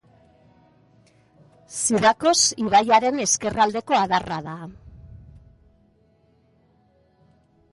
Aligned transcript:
Zidakos 1.79 2.39
ibaiaren 2.63 3.21
ezkerraldeko 3.25 3.99
adarra 3.99 4.39
da. 4.47 4.57